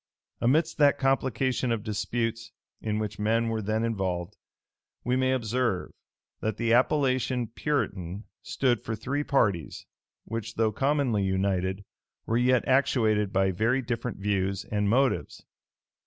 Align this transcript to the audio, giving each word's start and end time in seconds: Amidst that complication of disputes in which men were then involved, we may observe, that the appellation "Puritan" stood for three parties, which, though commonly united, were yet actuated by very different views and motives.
Amidst 0.39 0.79
that 0.79 0.97
complication 0.97 1.71
of 1.71 1.83
disputes 1.83 2.51
in 2.81 2.97
which 2.97 3.19
men 3.19 3.49
were 3.49 3.61
then 3.61 3.83
involved, 3.83 4.35
we 5.03 5.15
may 5.15 5.31
observe, 5.31 5.91
that 6.39 6.57
the 6.57 6.73
appellation 6.73 7.45
"Puritan" 7.45 8.23
stood 8.41 8.83
for 8.83 8.95
three 8.95 9.23
parties, 9.23 9.85
which, 10.25 10.55
though 10.55 10.71
commonly 10.71 11.21
united, 11.21 11.85
were 12.25 12.35
yet 12.39 12.67
actuated 12.67 13.31
by 13.31 13.51
very 13.51 13.83
different 13.83 14.17
views 14.17 14.65
and 14.71 14.89
motives. 14.89 15.45